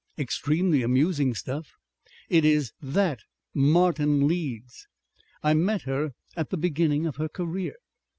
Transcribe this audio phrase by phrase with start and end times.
[0.17, 1.73] "Extremely amusing stuff."
[2.27, 3.19] "It is that
[3.53, 4.87] Martin Leeds.
[5.43, 7.75] I met her at the beginning of her career.